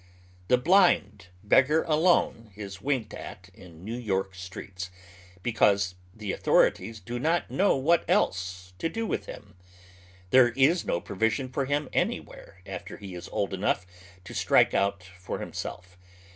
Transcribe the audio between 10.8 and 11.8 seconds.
no provision for